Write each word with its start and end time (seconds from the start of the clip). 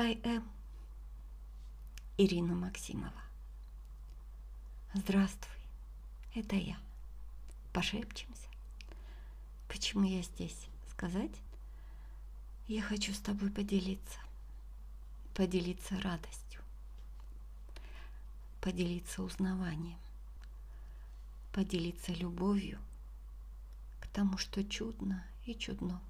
I 0.00 0.16
am 0.22 0.44
Ирина 2.18 2.54
Максимова. 2.54 3.20
Здравствуй, 4.94 5.56
это 6.36 6.54
я. 6.54 6.78
Пошепчемся. 7.72 8.46
Почему 9.66 10.04
я 10.04 10.22
здесь? 10.22 10.68
Сказать? 10.92 11.32
Я 12.68 12.80
хочу 12.80 13.12
с 13.12 13.18
тобой 13.18 13.50
поделиться. 13.50 14.20
Поделиться 15.34 15.98
радостью. 16.00 16.60
Поделиться 18.60 19.24
узнаванием. 19.24 19.98
Поделиться 21.52 22.12
любовью 22.12 22.78
к 23.98 24.06
тому, 24.06 24.38
что 24.38 24.62
чудно 24.62 25.26
и 25.44 25.56
чудно. 25.56 26.00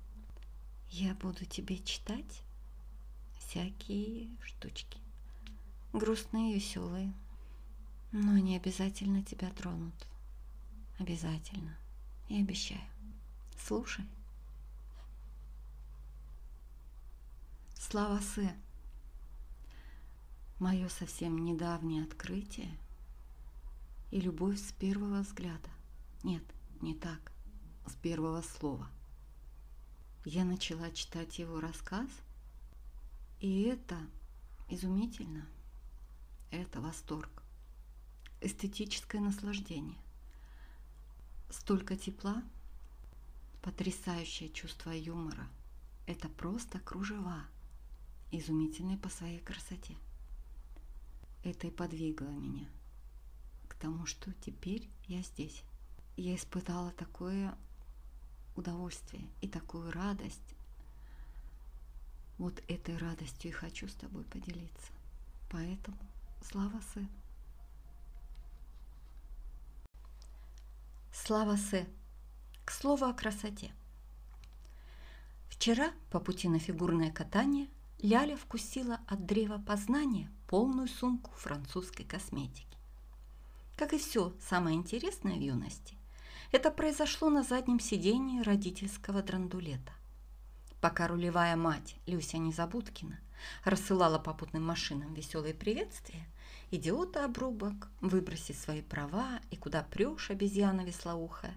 Я 0.90 1.14
буду 1.14 1.46
тебе 1.46 1.78
читать 1.78 2.42
всякие 3.58 4.28
штучки. 4.44 4.98
Грустные 5.92 6.52
и 6.52 6.54
веселые. 6.54 7.12
Но 8.12 8.34
они 8.34 8.56
обязательно 8.56 9.22
тебя 9.22 9.50
тронут. 9.50 9.94
Обязательно. 10.98 11.76
Я 12.28 12.40
обещаю. 12.40 12.80
Слушай. 13.58 14.04
Слава 17.74 18.20
Сэ. 18.20 18.54
Мое 20.60 20.88
совсем 20.88 21.44
недавнее 21.44 22.04
открытие 22.04 22.70
и 24.10 24.20
любовь 24.20 24.58
с 24.58 24.72
первого 24.72 25.22
взгляда. 25.22 25.70
Нет, 26.22 26.42
не 26.80 26.94
так, 26.94 27.32
с 27.86 27.92
первого 27.94 28.42
слова. 28.42 28.88
Я 30.24 30.44
начала 30.44 30.90
читать 30.90 31.38
его 31.38 31.60
рассказ, 31.60 32.08
и 33.40 33.62
это 33.62 33.98
изумительно. 34.68 35.46
Это 36.50 36.80
восторг, 36.80 37.42
эстетическое 38.40 39.20
наслаждение. 39.20 39.98
Столько 41.50 41.96
тепла, 41.96 42.42
потрясающее 43.62 44.48
чувство 44.50 44.90
юмора. 44.90 45.46
Это 46.06 46.28
просто 46.28 46.80
кружева, 46.80 47.44
изумительные 48.30 48.98
по 48.98 49.08
своей 49.08 49.40
красоте. 49.40 49.96
Это 51.44 51.66
и 51.66 51.70
подвигло 51.70 52.28
меня 52.28 52.68
к 53.68 53.74
тому, 53.74 54.06
что 54.06 54.32
теперь 54.34 54.88
я 55.06 55.22
здесь. 55.22 55.62
Я 56.16 56.34
испытала 56.34 56.90
такое 56.92 57.56
удовольствие 58.56 59.28
и 59.40 59.48
такую 59.48 59.92
радость. 59.92 60.56
Вот 62.38 62.62
этой 62.68 62.96
радостью 62.96 63.50
и 63.50 63.54
хочу 63.54 63.88
с 63.88 63.94
тобой 63.94 64.24
поделиться. 64.24 64.92
Поэтому 65.50 65.98
слава 66.42 66.80
Сэ. 66.94 67.06
Слава 71.12 71.56
Сэ. 71.56 71.86
К 72.64 72.70
слову 72.70 73.06
о 73.06 73.12
красоте. 73.12 73.72
Вчера 75.48 75.90
по 76.10 76.20
пути 76.20 76.48
на 76.48 76.60
фигурное 76.60 77.10
катание 77.10 77.68
Ляля 78.00 78.36
вкусила 78.36 79.00
от 79.08 79.26
древа 79.26 79.58
познания 79.58 80.30
полную 80.46 80.86
сумку 80.86 81.32
французской 81.32 82.04
косметики. 82.04 82.78
Как 83.76 83.92
и 83.92 83.98
все 83.98 84.32
самое 84.40 84.76
интересное 84.76 85.34
в 85.34 85.40
юности, 85.40 85.96
это 86.52 86.70
произошло 86.70 87.28
на 87.28 87.42
заднем 87.42 87.80
сидении 87.80 88.40
родительского 88.40 89.22
драндулета. 89.22 89.92
Пока 90.80 91.08
рулевая 91.08 91.56
мать 91.56 91.96
Люся 92.06 92.38
Незабудкина 92.38 93.18
рассылала 93.64 94.18
попутным 94.18 94.64
машинам 94.64 95.14
веселые 95.14 95.54
приветствия, 95.54 96.26
идиота 96.70 97.24
обрубок, 97.24 97.88
выброси 98.00 98.52
свои 98.52 98.82
права 98.82 99.40
и 99.50 99.56
куда 99.56 99.82
прешь, 99.82 100.30
обезьяна 100.30 100.82
веслоухая. 100.82 101.56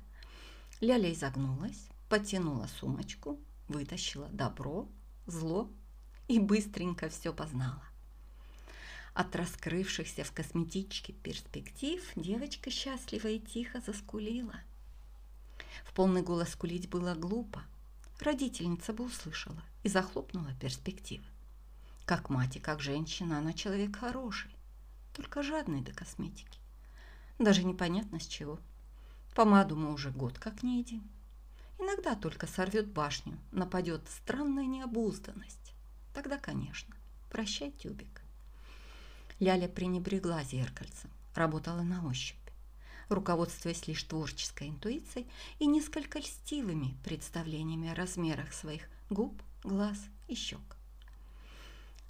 Ляля 0.80 1.12
изогнулась, 1.14 1.88
потянула 2.10 2.68
сумочку, 2.80 3.40
вытащила 3.68 4.28
добро, 4.30 4.88
зло 5.28 5.70
и 6.28 6.40
быстренько 6.40 7.10
все 7.10 7.34
познала. 7.34 7.84
От 9.14 9.36
раскрывшихся 9.36 10.24
в 10.24 10.32
косметичке 10.32 11.14
перспектив 11.14 12.02
девочка 12.16 12.72
счастливо 12.72 13.28
и 13.28 13.40
тихо 13.40 13.82
заскулила– 13.82 14.60
в 15.86 15.94
полный 15.94 16.22
голос 16.22 16.50
скулить 16.50 16.90
было 16.90 17.16
глупо. 17.16 17.64
Родительница 18.22 18.94
бы 18.94 19.06
услышала 19.06 19.64
и 19.82 19.90
захлопнула 19.90 20.54
перспективы. 20.60 21.26
Как 22.06 22.30
мать 22.30 22.56
и 22.56 22.60
как 22.60 22.80
женщина 22.80 23.40
она 23.40 23.52
человек 23.52 23.98
хороший, 23.98 24.52
только 25.16 25.42
жадный 25.42 25.82
до 25.82 25.92
косметики. 25.92 26.60
Даже 27.40 27.64
непонятно 27.64 28.20
с 28.20 28.28
чего. 28.28 28.60
Помаду 29.34 29.76
мы 29.76 29.92
уже 29.92 30.12
год 30.12 30.38
как 30.38 30.62
не 30.62 30.80
едим. 30.82 31.02
Иногда 31.80 32.16
только 32.16 32.46
сорвет 32.46 32.88
башню, 32.88 33.40
нападет 33.52 34.04
странная 34.08 34.68
необузданность. 34.68 35.74
Тогда, 36.14 36.38
конечно, 36.38 36.96
прощай, 37.32 37.72
тюбик. 37.72 38.22
Ляля 39.40 39.68
пренебрегла 39.68 40.44
зеркальцем, 40.44 41.10
работала 41.34 41.82
на 41.82 42.08
ощупь 42.08 42.41
руководствуясь 43.12 43.88
лишь 43.88 44.04
творческой 44.04 44.70
интуицией 44.70 45.28
и 45.60 45.66
несколько 45.66 46.20
льстивыми 46.20 46.96
представлениями 47.04 47.90
о 47.90 47.96
размерах 47.96 48.54
своих 48.54 48.90
губ, 49.10 49.42
глаз 49.64 49.98
и 50.28 50.36
щек. 50.36 50.60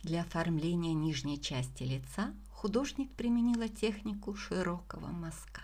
Для 0.03 0.21
оформления 0.21 0.93
нижней 0.93 1.39
части 1.39 1.83
лица 1.83 2.33
художник 2.51 3.11
применила 3.11 3.67
технику 3.67 4.35
широкого 4.35 5.07
мазка. 5.07 5.61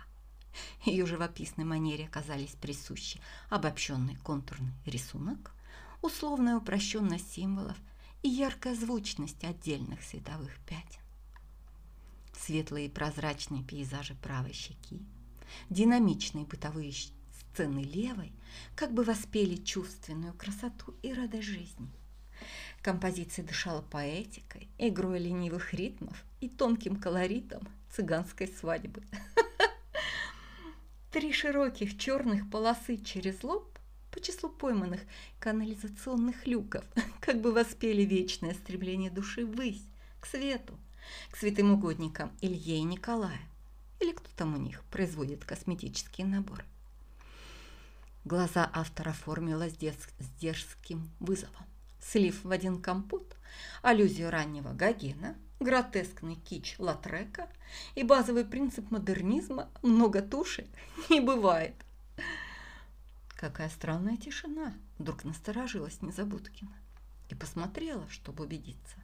Ее 0.86 1.06
живописной 1.06 1.66
манере 1.66 2.06
оказались 2.06 2.56
присущи 2.56 3.20
обобщенный 3.50 4.16
контурный 4.18 4.74
рисунок, 4.86 5.52
условная 6.02 6.58
упрощенность 6.58 7.34
символов 7.34 7.78
и 8.24 8.30
яркая 8.30 8.76
звучность 8.76 9.44
отдельных 9.44 10.03
световых 10.03 10.58
пятен. 10.68 11.02
Светлые 12.40 12.90
прозрачные 12.90 13.64
пейзажи 13.64 14.16
правой 14.16 14.53
щеки, 14.53 15.02
Динамичные 15.69 16.46
бытовые 16.46 16.94
сцены 16.94 17.80
левой 17.80 18.31
как 18.75 18.94
бы 18.94 19.03
воспели 19.03 19.56
чувственную 19.56 20.34
красоту 20.34 20.94
и 21.02 21.13
радость 21.13 21.47
жизни. 21.47 21.90
Композиция 22.81 23.44
дышала 23.44 23.81
поэтикой, 23.81 24.69
игрой 24.78 25.19
ленивых 25.19 25.74
ритмов 25.74 26.24
и 26.40 26.47
тонким 26.47 26.96
колоритом 26.96 27.68
цыганской 27.91 28.47
свадьбы. 28.47 29.03
Три 31.12 31.34
широких 31.34 31.97
черных 31.97 32.50
полосы 32.50 32.97
через 32.97 33.44
лоб 33.44 33.78
по 34.12 34.19
числу 34.22 34.50
пойманных 34.50 35.02
канализационных 35.40 36.46
люков 36.46 36.85
как 37.19 37.41
бы 37.41 37.52
воспели 37.52 38.03
вечное 38.03 38.53
стремление 38.53 39.09
души 39.09 39.46
ввысь, 39.46 39.84
к 40.19 40.25
свету, 40.28 40.78
к 41.31 41.38
святым 41.38 41.74
угодникам 41.74 42.31
Илье 42.41 42.78
и 42.78 42.84
Николая 42.84 43.47
или 44.00 44.12
кто 44.12 44.30
там 44.35 44.56
у 44.56 44.58
них 44.58 44.84
производит 44.85 45.46
косметические 45.46 46.28
наборы. 46.28 46.63
Глаза 48.25 48.69
автора 48.74 49.12
оформила 49.12 49.69
с, 49.69 49.74
дерз... 49.74 49.97
с 50.19 50.30
дерзким 50.40 51.09
вызовом. 51.19 51.66
Слив 52.02 52.44
в 52.44 52.52
один 52.52 52.81
компот, 52.81 53.35
аллюзию 53.81 54.30
раннего 54.30 54.74
Гогена, 54.74 55.35
гротескный 55.59 56.35
кич 56.35 56.75
Латрека 56.78 57.50
и 57.96 58.03
базовый 58.03 58.46
принцип 58.46 58.91
модернизма 58.91 59.69
«много 59.81 60.22
туши 60.22 60.68
не 61.09 61.19
бывает». 61.22 61.76
Какая 63.29 63.70
странная 63.70 64.17
тишина, 64.17 64.73
вдруг 64.97 65.23
насторожилась 65.23 66.02
Незабудкина 66.02 66.76
и 67.29 67.35
посмотрела, 67.35 68.08
чтобы 68.09 68.46
убедиться 68.46 68.97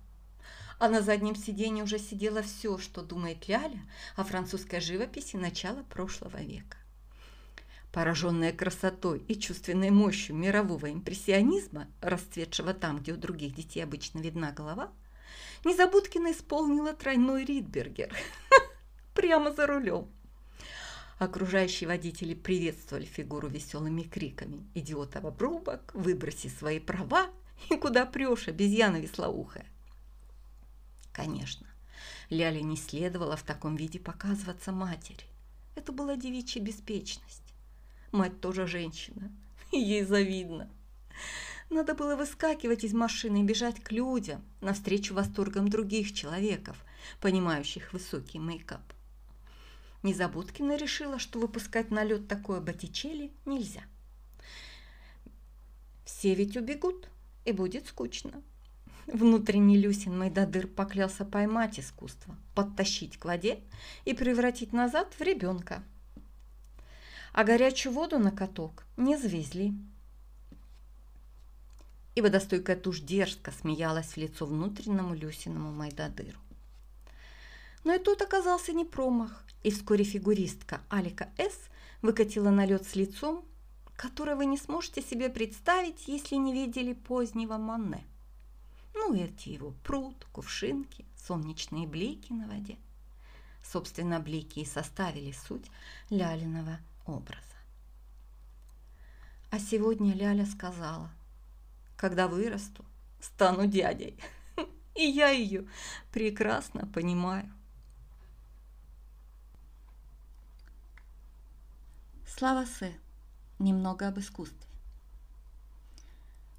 а 0.83 0.89
на 0.89 1.01
заднем 1.01 1.33
сиденье 1.33 1.85
уже 1.85 1.97
сидело 1.97 2.41
все, 2.41 2.77
что 2.77 3.01
думает 3.01 3.47
Ляля 3.47 3.79
о 4.17 4.25
французской 4.25 4.81
живописи 4.81 5.37
начала 5.37 5.81
прошлого 5.83 6.41
века. 6.41 6.75
Пораженная 7.93 8.51
красотой 8.51 9.19
и 9.29 9.39
чувственной 9.39 9.91
мощью 9.91 10.35
мирового 10.35 10.91
импрессионизма, 10.91 11.87
расцветшего 12.01 12.73
там, 12.73 12.99
где 12.99 13.13
у 13.13 13.15
других 13.15 13.55
детей 13.55 13.81
обычно 13.81 14.19
видна 14.19 14.51
голова, 14.51 14.91
Незабудкина 15.63 16.33
исполнила 16.33 16.91
тройной 16.91 17.45
Ридбергер 17.45 18.13
прямо 19.13 19.53
за 19.53 19.67
рулем. 19.67 20.09
Окружающие 21.17 21.87
водители 21.87 22.33
приветствовали 22.33 23.05
фигуру 23.05 23.47
веселыми 23.47 24.01
криками 24.01 24.67
«Идиотова 24.73 25.29
обрубок! 25.29 25.91
Выброси 25.93 26.47
свои 26.49 26.81
права! 26.81 27.27
И 27.69 27.77
куда 27.77 28.05
прешь, 28.05 28.49
обезьяна 28.49 28.97
веслоухая!» 28.97 29.65
Конечно, 31.13 31.67
Ляле 32.29 32.63
не 32.63 32.75
следовало 32.75 33.37
в 33.37 33.43
таком 33.43 33.75
виде 33.75 33.99
показываться 33.99 34.71
матери. 34.71 35.25
Это 35.75 35.91
была 35.91 36.15
девичья 36.15 36.59
беспечность. 36.59 37.43
Мать 38.11 38.41
тоже 38.41 38.67
женщина, 38.67 39.31
ей 39.71 40.03
завидно. 40.03 40.69
Надо 41.69 41.93
было 41.93 42.15
выскакивать 42.15 42.83
из 42.83 42.93
машины 42.93 43.41
и 43.41 43.43
бежать 43.43 43.81
к 43.81 43.91
людям, 43.91 44.43
навстречу 44.61 45.13
восторгам 45.13 45.69
других 45.69 46.13
человеков, 46.13 46.83
понимающих 47.21 47.93
высокий 47.93 48.39
мейкап. 48.39 48.81
Незабудкина 50.01 50.75
решила, 50.75 51.17
что 51.19 51.39
выпускать 51.39 51.91
на 51.91 52.03
лед 52.03 52.27
такое 52.27 52.59
Боттичелли 52.59 53.31
нельзя. 53.45 53.83
Все 56.05 56.35
ведь 56.35 56.57
убегут, 56.57 57.07
и 57.45 57.51
будет 57.51 57.87
скучно. 57.87 58.43
Внутренний 59.07 59.77
Люсин 59.77 60.17
Майдадыр 60.17 60.67
поклялся 60.67 61.25
поймать 61.25 61.79
искусство, 61.79 62.35
подтащить 62.55 63.17
к 63.17 63.25
воде 63.25 63.59
и 64.05 64.13
превратить 64.13 64.71
назад 64.71 65.13
в 65.17 65.21
ребенка. 65.21 65.83
А 67.33 67.43
горячую 67.43 67.93
воду 67.93 68.17
на 68.17 68.31
каток 68.31 68.85
не 68.95 69.17
завезли. 69.17 69.73
И 72.15 72.21
водостойкая 72.21 72.77
тушь 72.77 73.01
дерзко 73.01 73.51
смеялась 73.51 74.13
в 74.13 74.17
лицо 74.17 74.45
внутреннему 74.45 75.15
Люсиному 75.15 75.71
Майдадыру. 75.71 76.37
Но 77.83 77.93
и 77.93 77.99
тут 77.99 78.21
оказался 78.21 78.71
не 78.71 78.85
промах, 78.85 79.43
и 79.63 79.71
вскоре 79.71 80.05
фигуристка 80.05 80.79
Алика 80.89 81.29
С. 81.37 81.53
выкатила 82.01 82.51
на 82.51 82.65
лед 82.65 82.85
с 82.85 82.95
лицом, 82.95 83.43
которое 83.97 84.35
вы 84.35 84.45
не 84.45 84.57
сможете 84.57 85.01
себе 85.01 85.29
представить, 85.29 86.07
если 86.07 86.35
не 86.35 86.53
видели 86.53 86.93
позднего 86.93 87.57
Манне. 87.57 88.05
Ну, 89.05 89.15
эти 89.15 89.49
его 89.49 89.71
пруд, 89.83 90.25
кувшинки, 90.31 91.05
солнечные 91.27 91.85
блики 91.85 92.31
на 92.31 92.47
воде. 92.47 92.77
Собственно, 93.61 94.21
блики 94.21 94.59
и 94.59 94.65
составили 94.65 95.33
суть 95.33 95.69
Лялиного 96.09 96.79
образа. 97.05 97.41
А 99.51 99.59
сегодня 99.59 100.13
Ляля 100.13 100.45
сказала, 100.45 101.11
когда 101.97 102.29
вырасту, 102.29 102.85
стану 103.19 103.67
дядей. 103.67 104.17
И 104.95 105.03
я 105.03 105.31
ее 105.31 105.67
прекрасно 106.13 106.87
понимаю. 106.87 107.51
Слава 112.25 112.65
Сэ. 112.65 112.93
Немного 113.59 114.07
об 114.07 114.17
искусстве. 114.17 114.69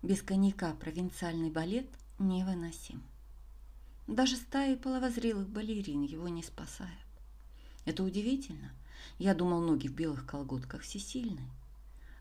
Без 0.02 0.20
коньяка 0.20 0.74
провинциальный 0.74 1.50
балет 1.50 1.88
невыносим. 2.18 3.02
Даже 4.06 4.36
стаи 4.36 4.76
половозрелых 4.76 5.48
балерин 5.48 6.02
его 6.02 6.28
не 6.28 6.42
спасают. 6.42 6.92
Это 7.84 8.02
удивительно. 8.02 8.72
Я 9.18 9.34
думал, 9.34 9.60
ноги 9.60 9.88
в 9.88 9.94
белых 9.94 10.26
колготках 10.26 10.82
всесильны. 10.82 11.42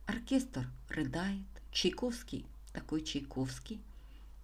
Оркестр 0.05 0.69
рыдает, 0.89 1.45
Чайковский 1.71 2.45
такой 2.73 3.01
Чайковский. 3.03 3.79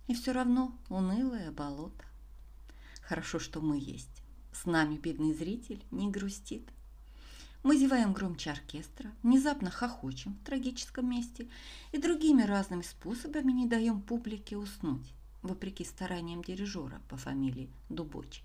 И 0.07 0.13
все 0.13 0.31
равно 0.31 0.73
унылое 0.87 1.51
болото. 1.51 2.05
Хорошо, 3.01 3.39
что 3.39 3.59
мы 3.59 3.77
есть. 3.77 4.23
С 4.53 4.65
нами 4.65 4.97
бедный 4.97 5.33
зритель 5.33 5.83
не 5.91 6.09
грустит. 6.09 6.67
Мы 7.61 7.77
зеваем 7.77 8.13
громче 8.13 8.51
оркестра, 8.51 9.11
внезапно 9.21 9.69
хохочем 9.69 10.33
в 10.35 10.45
трагическом 10.45 11.09
месте 11.09 11.49
и 11.91 11.97
другими 11.97 12.43
разными 12.43 12.83
способами 12.83 13.51
не 13.51 13.67
даем 13.67 14.01
публике 14.01 14.55
уснуть, 14.55 15.13
вопреки 15.41 15.83
стараниям 15.83 16.43
дирижера 16.43 17.01
по 17.09 17.17
фамилии 17.17 17.69
Дубочек. 17.89 18.43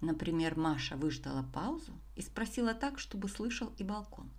Например, 0.00 0.56
Маша 0.56 0.96
выждала 0.96 1.42
паузу 1.42 1.92
и 2.14 2.22
спросила 2.22 2.74
так, 2.74 2.98
чтобы 2.98 3.28
слышал 3.28 3.72
и 3.78 3.84
балкон. 3.84 4.30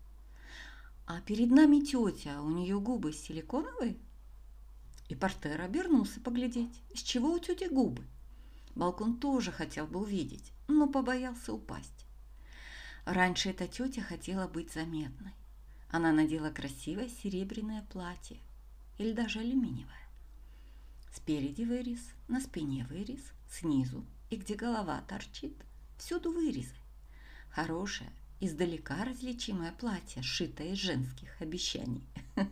«А 1.07 1.21
перед 1.21 1.51
нами 1.51 1.79
тетя, 1.79 2.41
у 2.41 2.49
нее 2.49 2.79
губы 2.79 3.13
силиконовые?» 3.13 3.95
И 5.07 5.15
Портер 5.15 5.61
обернулся 5.61 6.19
поглядеть, 6.19 6.81
из 6.91 7.01
чего 7.01 7.31
у 7.31 7.39
тети 7.39 7.67
губы. 7.67 8.03
Балкон 8.75 9.17
тоже 9.17 9.51
хотел 9.51 9.87
бы 9.87 10.01
увидеть, 10.01 10.51
но 10.67 10.87
побоялся 10.87 11.53
упасть. 11.53 12.05
Раньше 13.05 13.49
эта 13.49 13.67
тетя 13.67 14.01
хотела 14.01 14.47
быть 14.47 14.73
заметной. 14.73 15.33
Она 15.89 16.11
надела 16.11 16.49
красивое 16.49 17.07
серебряное 17.07 17.83
платье 17.91 18.37
или 18.97 19.13
даже 19.13 19.39
алюминиевое. 19.39 20.04
Спереди 21.15 21.63
вырез, 21.63 22.01
на 22.27 22.41
спине 22.41 22.85
вырез, 22.89 23.21
снизу 23.49 24.05
и 24.29 24.35
где 24.35 24.55
голова 24.55 25.01
торчит, 25.07 25.55
всюду 25.97 26.31
вырезы. 26.31 26.75
Хорошее, 27.49 28.11
издалека 28.41 29.05
различимое 29.05 29.71
платье, 29.71 30.21
сшитое 30.21 30.73
из 30.73 30.77
женских 30.77 31.41
обещаний. 31.41 32.03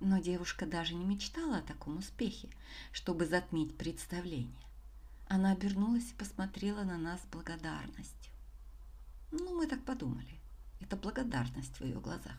Но 0.00 0.18
девушка 0.18 0.64
даже 0.64 0.94
не 0.94 1.04
мечтала 1.04 1.58
о 1.58 1.62
таком 1.62 1.98
успехе, 1.98 2.48
чтобы 2.92 3.26
затмить 3.26 3.76
представление. 3.76 4.64
Она 5.26 5.50
обернулась 5.50 6.12
и 6.12 6.14
посмотрела 6.14 6.84
на 6.84 6.96
нас 6.96 7.20
с 7.20 7.26
благодарностью. 7.32 8.32
Ну, 9.32 9.56
мы 9.56 9.66
так 9.66 9.82
подумали. 9.84 10.40
Это 10.80 10.96
благодарность 10.96 11.80
в 11.80 11.84
ее 11.84 11.98
глазах. 11.98 12.38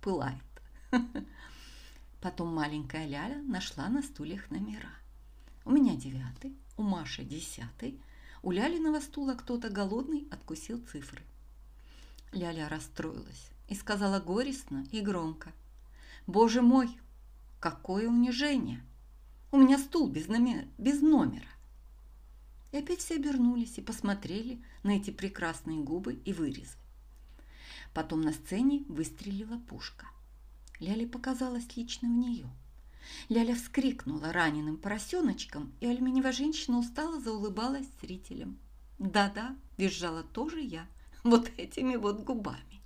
Пылает. 0.00 0.38
Потом 2.20 2.54
маленькая 2.54 3.06
Ляля 3.06 3.40
нашла 3.42 3.88
на 3.88 4.02
стульях 4.02 4.50
номера. 4.50 4.90
У 5.64 5.70
меня 5.70 5.96
девятый, 5.96 6.54
у 6.76 6.82
Маши 6.82 7.24
десятый. 7.24 7.98
У 8.42 8.50
Лялиного 8.50 9.00
стула 9.00 9.34
кто-то 9.34 9.70
голодный 9.70 10.26
откусил 10.30 10.80
цифры. 10.92 11.22
Ляля 12.32 12.68
расстроилась 12.68 13.50
и 13.68 13.74
сказала 13.74 14.20
горестно 14.20 14.86
и 14.90 15.00
громко. 15.00 15.52
«Боже 16.26 16.62
мой, 16.62 16.90
какое 17.58 18.08
унижение! 18.08 18.82
У 19.52 19.56
меня 19.56 19.78
стул 19.78 20.08
без 20.08 20.28
номера. 20.28 20.64
Без 20.78 21.00
номера. 21.00 21.48
И 22.72 22.76
опять 22.76 23.00
все 23.00 23.16
обернулись 23.16 23.78
и 23.78 23.82
посмотрели 23.82 24.62
на 24.82 24.90
эти 24.90 25.10
прекрасные 25.10 25.80
губы 25.80 26.14
и 26.24 26.32
вырезы. 26.32 26.76
Потом 27.92 28.20
на 28.20 28.32
сцене 28.32 28.84
выстрелила 28.88 29.58
пушка. 29.58 30.06
Ляле 30.80 31.06
показалось 31.06 31.76
лично 31.76 32.08
в 32.08 32.12
нее. 32.12 32.48
Ляля 33.28 33.54
вскрикнула 33.54 34.32
раненым 34.32 34.76
поросеночком, 34.76 35.72
и 35.80 35.86
алюминиевая 35.86 36.32
женщина 36.32 36.78
устало 36.78 37.20
заулыбалась 37.20 37.86
зрителям. 38.00 38.58
«Да-да»,– 38.98 39.56
визжала 39.76 40.22
тоже 40.22 40.60
я, 40.60 40.86
вот 41.22 41.50
этими 41.56 41.96
вот 41.96 42.24
губами. 42.24 42.80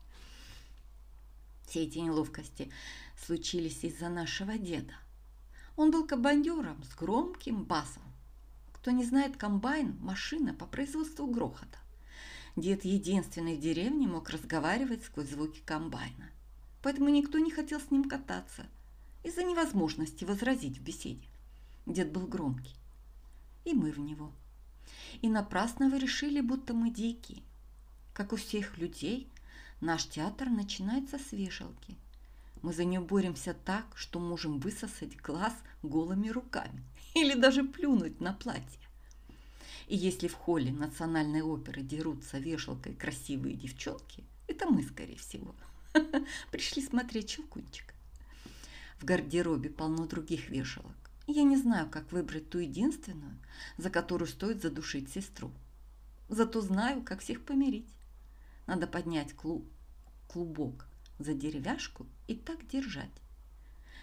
Все 1.66 1.84
эти 1.84 1.98
неловкости 1.98 2.70
случились 3.24 3.84
из-за 3.84 4.08
нашего 4.08 4.58
деда. 4.58 4.94
Он 5.76 5.90
был 5.90 6.06
кабаньером 6.06 6.82
с 6.84 6.94
громким 6.94 7.64
басом, 7.64 8.02
кто 8.84 8.90
не 8.90 9.04
знает, 9.04 9.38
комбайн– 9.38 9.96
машина 10.00 10.52
по 10.52 10.66
производству 10.66 11.26
грохота. 11.26 11.78
Дед 12.54 12.84
единственный 12.84 13.56
в 13.56 13.60
деревне 13.60 14.06
мог 14.06 14.28
разговаривать 14.28 15.02
сквозь 15.04 15.30
звуки 15.30 15.62
комбайна. 15.64 16.30
Поэтому 16.84 17.08
никто 17.08 17.38
не 17.38 17.50
хотел 17.50 17.80
с 17.80 17.90
ним 17.90 18.04
кататься 18.04 18.66
из-за 19.22 19.42
невозможности 19.42 20.24
возразить 20.24 20.76
в 20.76 20.82
беседе. 20.82 21.26
Дед 21.86 22.12
был 22.12 22.26
громкий. 22.26 22.76
И 23.64 23.72
мы 23.72 23.90
в 23.90 23.98
него. 23.98 24.30
И 25.22 25.30
напрасно 25.30 25.88
вы 25.88 25.98
решили, 25.98 26.42
будто 26.42 26.74
мы 26.74 26.90
дикие. 26.90 27.42
Как 28.12 28.34
у 28.34 28.36
всех 28.36 28.76
людей, 28.76 29.26
наш 29.80 30.04
театр 30.06 30.50
начинается 30.50 31.18
с 31.18 31.32
вешалки. 31.32 31.96
Мы 32.60 32.74
за 32.74 32.84
нее 32.84 33.00
боремся 33.00 33.54
так, 33.64 33.86
что 33.94 34.20
можем 34.20 34.58
высосать 34.58 35.16
глаз 35.16 35.54
голыми 35.82 36.28
руками 36.28 36.84
или 37.14 37.32
даже 37.32 37.64
плюнуть 37.64 38.20
на 38.20 38.34
платье. 38.34 38.80
И 39.88 39.96
если 39.96 40.28
в 40.28 40.34
холле 40.34 40.70
национальной 40.70 41.40
оперы 41.40 41.80
дерутся 41.80 42.36
вешалкой 42.36 42.94
красивые 42.94 43.56
девчонки, 43.56 44.22
это 44.48 44.66
мы, 44.66 44.82
скорее 44.82 45.16
всего, 45.16 45.54
пришли 46.50 46.82
смотреть 46.82 47.30
«Щелкунчик». 47.30 47.94
В 48.98 49.04
гардеробе 49.04 49.70
полно 49.70 50.06
других 50.06 50.48
вешалок. 50.48 50.96
Я 51.26 51.42
не 51.42 51.56
знаю, 51.56 51.88
как 51.88 52.12
выбрать 52.12 52.50
ту 52.50 52.58
единственную, 52.58 53.36
за 53.78 53.90
которую 53.90 54.28
стоит 54.28 54.60
задушить 54.60 55.10
сестру. 55.10 55.50
Зато 56.28 56.60
знаю, 56.60 57.02
как 57.02 57.20
всех 57.20 57.44
помирить. 57.44 57.88
Надо 58.66 58.86
поднять 58.86 59.34
клуб, 59.34 59.66
клубок 60.28 60.86
за 61.18 61.34
деревяшку 61.34 62.06
и 62.26 62.34
так 62.34 62.66
держать. 62.66 63.10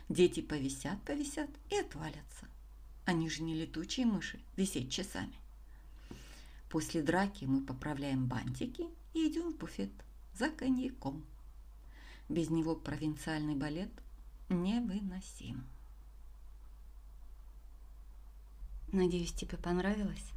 Дети 0.10 0.42
повисят, 0.42 1.02
повисят 1.04 1.50
и 1.70 1.78
отвалятся. 1.78 2.48
Они 3.06 3.30
же 3.30 3.44
не 3.44 3.56
летучие 3.56 4.06
мыши, 4.06 4.40
висеть 4.56 4.92
часами. 4.92 5.34
После 6.70 7.02
драки 7.02 7.46
мы 7.46 7.62
поправляем 7.62 8.28
бантики 8.28 8.88
и 9.14 9.28
идем 9.28 9.54
в 9.54 9.58
буфет 9.58 9.92
за 10.34 10.50
коньяком. 10.50 11.24
Без 12.32 12.50
него 12.50 12.78
провинциальный 12.78 13.56
балет 13.56 13.92
невыносим. 14.48 15.68
Надеюсь, 18.94 19.34
тебе 19.34 19.58
понравилось? 19.58 20.32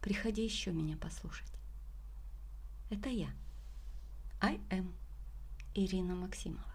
Приходи 0.00 0.44
еще 0.44 0.70
меня 0.70 0.96
послушать. 0.96 1.50
Это 2.88 3.08
я. 3.08 3.30
I 4.40 4.60
am 4.70 4.94
Ирина 5.74 6.14
Максимова. 6.14 6.73